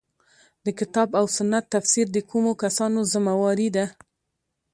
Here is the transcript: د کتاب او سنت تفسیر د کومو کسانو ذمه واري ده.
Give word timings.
د 0.65 0.67
کتاب 0.79 1.09
او 1.19 1.25
سنت 1.37 1.65
تفسیر 1.75 2.07
د 2.11 2.17
کومو 2.29 2.51
کسانو 2.63 2.99
ذمه 3.11 3.33
واري 3.41 3.69
ده. 3.75 3.85